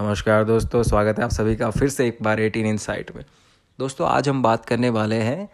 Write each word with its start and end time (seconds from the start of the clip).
नमस्कार 0.00 0.44
दोस्तों, 0.44 0.82
स्वागत 0.82 1.18
है 1.18 1.24
आप 1.24 1.30
सभी 1.30 1.54
का 1.56 1.68
फिर 1.70 1.88
से 1.88 2.06
एक 2.08 2.18
बार 2.22 2.40
एटीन 2.40 2.66
इन 2.66 2.76
साइट 2.76 3.10
में। 3.16 3.24
दोस्तों, 3.78 4.06
आज 4.08 4.28
हम 4.28 4.42
बात 4.42 4.64
करने 4.64 4.90
वाले 4.90 5.16
हैं 5.16 5.48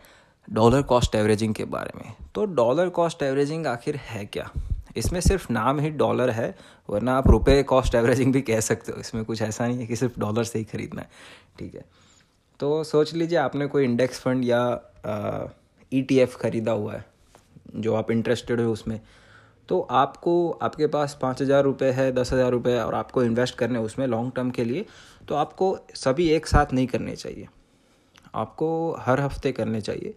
डॉलर 0.49 0.83
कॉस्ट 0.83 1.15
एवरेजिंग 1.15 1.55
के 1.55 1.65
बारे 1.65 1.99
में। 1.99 2.13
तो 2.35 2.45
डॉलर 2.45 2.89
कॉस्ट 2.89 3.23
एवरेजिंग 3.23 3.67
आखिर 3.67 3.97
है 3.97 4.25
क्या? 4.27 4.49
इसमें 4.97 5.21
सिर्फ़ 5.21 5.53
नाम 5.53 5.81
ही 5.81 5.91
डॉलर 5.91 6.31
है, 6.31 6.55
वरना 6.91 7.17
आप 7.17 7.29
रुपये 7.29 7.63
कॉस्ट 7.63 7.95
एवरेजिंग 7.95 8.33
भी 8.33 8.41
कह 8.41 8.61
सकते 8.61 8.93
हो। 8.93 9.01
इसमें 9.01 9.25
कुछ 9.25 9.43
ऐसा 9.43 9.67
नहीं 9.67 9.79
है 9.79 9.87
कि 9.87 9.97
सिर्फ़ 9.97 10.21
डॉलर 10.21 10.45
से 10.45 10.59
ही 10.59 10.65
खरीदना 10.65 11.01
है, 11.01 11.09
ठीक 11.59 11.75
है? 11.75 11.85
तो 12.61 12.85
सोच 12.85 13.15
लीजिए, 13.15 13.39
आपने 13.39 13.67
कोई 13.67 13.85
इंडेक्स 13.85 14.21
फंड 14.21 14.45
या 14.45 14.63
ई 15.93 16.03
टी 16.03 16.19
एफ़ 16.19 16.37
खरीदा 16.37 16.73
हुआ 16.73 16.95
है, 16.95 17.05
जो 17.77 17.95
आप 17.95 18.11
इंटरेस्टेड 18.11 18.61
हो 18.61 18.73
उसमें। 18.73 19.01
तो 19.69 19.81
आपको, 19.81 20.51
आपके 20.53 20.87
पास 20.87 21.17
पाँच 21.23 21.43
हज़ार 21.43 21.63
रुपये 21.65 21.91
है, 21.91 22.11
दस 22.13 22.33
हज़ार 22.33 22.51
रुपये 22.51 22.79
और 22.81 22.95
आपको 22.95 23.23
इन्वेस्ट 23.23 23.55
करने 23.55 23.79
उसमें 23.81 24.07
लॉन्ग 24.07 24.33
टर्म 24.37 24.51
के 24.51 24.65
लिए 24.65 24.85
तो 25.29 25.35
आपको 25.35 25.77
सभी 25.97 26.29
एक 26.31 26.47
साथ 26.47 26.73
नहीं 26.73 26.87
करने 26.87 27.17
चाहिए। 27.17 27.47
आपको 28.35 28.69
हर 29.01 29.21
हफ़्ते 29.21 29.53
करने 29.53 29.81
चाहिए 29.81 30.15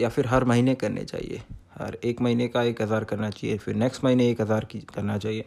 या 0.00 0.08
फिर 0.08 0.26
हर 0.26 0.44
महीने 0.44 0.74
करने 0.74 1.04
चाहिए। 1.04 1.42
हर 1.74 1.96
एक 2.04 2.20
महीने 2.20 2.46
का 2.48 2.62
एक 2.62 2.80
हज़ार 2.82 3.04
करना 3.04 3.30
चाहिए, 3.30 3.56
फिर 3.58 3.74
नेक्स्ट 3.74 4.04
महीने 4.04 4.28
एक 4.30 4.40
हज़ार 4.40 4.64
की 4.64 4.80
करना 4.94 5.18
चाहिए। 5.18 5.44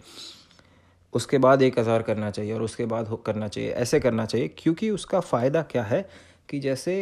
उसके 1.14 1.38
बाद 1.38 1.62
एक 1.62 1.80
हज़ार 1.80 2.02
करना 2.02 2.30
चाहिए 2.32 2.54
और 2.54 2.62
उसके 2.62 2.86
बाद 2.86 3.18
करना 3.26 3.48
चाहिए। 3.48 3.72
ऐसे 3.72 4.00
करना 4.00 4.26
चाहिए, 4.26 4.48
क्योंकि 4.58 4.90
उसका 4.92 5.20
फ़ायदा 5.22 5.62
क्या 5.62 5.84
है 5.84 6.08
कि 6.50 6.60
जैसे 6.60 6.96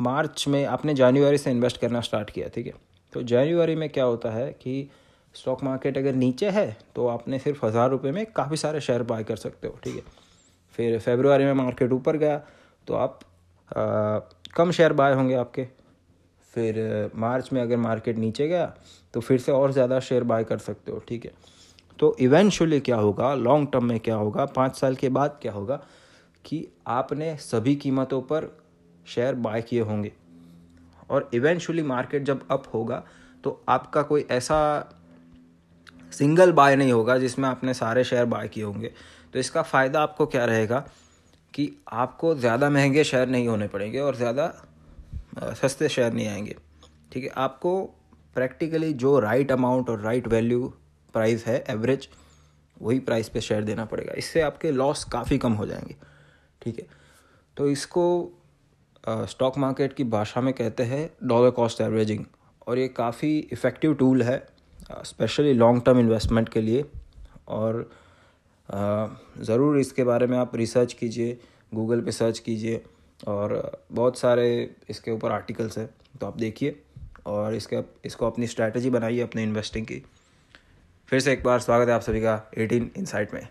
मार्च 0.00 0.44
में 0.48 0.64
आपने 0.66 0.94
जनवरी 0.94 1.38
से 1.38 1.50
इन्वेस्ट 1.50 1.80
करना 1.80 2.00
स्टार्ट 2.00 2.30
किया, 2.30 2.48
ठीक 2.48 2.66
है? 2.66 2.72
तो 3.12 3.22
जनवरी 3.22 3.74
में 3.74 3.88
क्या 3.88 4.04
होता 4.04 4.30
है 4.30 4.50
कि 4.52 4.88
स्टॉक 5.34 5.62
मार्केट 5.64 5.98
अगर 5.98 6.14
नीचे 6.14 6.50
है 6.50 6.76
तो 6.96 7.06
आपने 7.08 7.38
सिर्फ़ 7.38 7.64
हज़ार 7.66 7.90
रुपये 7.90 8.12
में 8.12 8.24
काफ़ी 8.32 8.56
सारे 8.56 8.80
शेयर 8.80 9.02
बाय 9.02 9.24
कर 9.24 9.36
सकते 9.36 9.68
हो 9.68 9.78
ठीक 9.84 9.94
है? 9.94 10.02
फिर 10.78 10.98
फेबरवरी 10.98 11.44
में 11.44 11.52
मार्केट 11.54 11.92
ऊपर 11.92 12.16
गया 12.16 12.40
तो 12.88 12.94
आप 12.94 13.18
आ, 13.70 14.18
कम 14.56 14.70
शेयर 14.70 14.92
बाय 14.92 15.14
होंगे 15.14 15.34
आपके। 15.34 15.66
फिर 16.54 17.10
मार्च 17.16 17.48
में 17.52 17.60
अगर 17.62 17.76
मार्केट 17.76 18.18
नीचे 18.18 18.48
गया 18.48 18.66
तो 19.14 19.20
फिर 19.20 19.38
से 19.38 19.52
और 19.52 19.72
ज़्यादा 19.72 20.00
शेयर 20.00 20.24
बाय 20.24 20.44
कर 20.44 20.58
सकते 20.58 20.92
हो 20.92 21.02
ठीक 21.08 21.24
है? 21.24 21.30
तो 21.98 22.16
इवेंचुअली 22.20 22.80
क्या 22.80 22.96
होगा 22.96 23.34
लॉन्ग 23.34 23.68
टर्म 23.72 23.84
में 23.84 23.98
क्या 24.00 24.16
होगा 24.16 24.44
पाँच 24.46 24.76
साल 24.76 24.94
के 24.94 25.08
बाद 25.08 25.38
क्या 25.42 25.52
होगा 25.52 25.80
कि 26.44 26.66
आपने 26.86 27.36
सभी 27.36 27.74
कीमतों 27.76 28.20
पर 28.22 28.50
शेयर 29.06 29.34
बाय 29.36 29.62
किए 29.62 29.80
होंगे। 29.80 30.12
और 31.10 31.28
इवेंचुअली 31.34 31.82
मार्केट 31.82 32.24
जब 32.24 32.46
अप 32.50 32.64
होगा 32.74 33.02
तो 33.44 33.60
आपका 33.68 34.02
कोई 34.02 34.26
ऐसा 34.30 34.58
सिंगल 36.12 36.52
बाय 36.52 36.76
नहीं 36.76 36.92
होगा 36.92 37.16
जिसमें 37.18 37.48
आपने 37.48 37.74
सारे 37.74 38.04
शेयर 38.04 38.24
बाय 38.26 38.48
किए 38.48 38.64
होंगे। 38.64 38.92
तो 39.32 39.38
इसका 39.38 39.62
फ़ायदा 39.62 40.02
आपको 40.02 40.26
क्या 40.26 40.44
रहेगा 40.44 40.78
कि 41.54 41.70
आपको 41.92 42.34
ज़्यादा 42.34 42.68
महँगे 42.70 43.04
शेयर 43.04 43.28
नहीं 43.28 43.48
होने 43.48 43.68
पड़ेंगे 43.68 43.98
और 44.00 44.16
ज़्यादा 44.16 44.52
सस्ते 45.54 45.88
शेयर 45.88 46.12
नहीं 46.12 46.28
आएँगे। 46.28 46.56
ठीक 47.12 47.24
है, 47.24 47.30
आपको 47.30 47.82
प्रैक्टिकली 48.36 48.92
जो 48.94 49.18
राइट 49.20 49.52
अमाउंट 49.52 49.88
और 49.90 50.00
राइट 50.00 50.28
वैल्यू 50.28 50.72
प्राइस 51.14 51.46
है 51.46 51.62
एवरेज 51.70 52.08
वही 52.76 52.98
प्राइस 53.00 53.28
पे 53.28 53.40
शेयर 53.40 53.64
देना 53.64 53.84
पड़ेगा। 53.84 54.12
इससे 54.18 54.40
आपके 54.40 54.70
लॉस 54.72 55.04
काफ़ी 55.04 55.38
कम 55.38 55.52
हो 55.52 55.66
जाएँगे। 55.66 55.96
ठीक 56.62 56.78
है 56.78 56.86
तो 57.56 57.68
इसको 57.68 58.04
स्टॉक 59.04 59.58
मार्केट 59.58 59.92
की 59.92 60.04
भाषा 60.06 60.40
में 60.40 60.52
कहते 60.54 60.82
हैं 60.84 61.08
डॉलर 61.24 61.50
कॉस्ट 61.50 61.80
एवरेजिंग 61.80 62.24
और 62.66 62.78
ये 62.78 62.88
काफ़ी 62.90 63.38
इफ़ेक्टिव 63.52 63.94
टूल 63.94 64.22
है 64.22 64.36
स्पेशली 65.04 65.52
लॉन्ग 65.54 65.82
टर्म 65.86 65.98
इन्वेस्टमेंट 66.00 66.48
के 66.48 66.60
लिए। 66.60 66.84
और 67.48 67.90
ज़रूर 68.68 69.78
इसके 69.78 70.04
बारे 70.04 70.26
में 70.26 70.36
आप 70.38 70.54
रिसर्च 70.56 70.92
कीजिए 70.92 71.38
गूगल 71.72 72.00
पे 72.00 72.12
सर्च 72.12 72.38
कीजिए 72.38 72.82
और 73.28 73.54
बहुत 73.92 74.18
सारे 74.18 74.48
इसके 74.90 75.10
ऊपर 75.10 75.32
आर्टिकल्स 75.32 75.78
हैं 75.78 75.88
तो 76.20 76.26
आप 76.26 76.36
देखिए 76.38 76.80
और 77.26 77.54
इसके, 77.54 77.80
इसको 78.04 78.26
अपनी 78.26 78.46
स्ट्रैटेजी 78.46 78.90
बनाइए 78.90 79.20
अपने 79.20 79.42
इन्वेस्टिंग 79.42 79.86
की। 79.86 80.02
फिर 81.08 81.20
से 81.20 81.32
एक 81.32 81.42
बार 81.44 81.60
स्वागत 81.60 81.88
है 81.88 81.94
आप 81.94 82.00
सभी 82.00 82.20
का 82.20 82.40
एटीन 82.58 82.90
इनसाइट 82.96 83.34
में। 83.34 83.46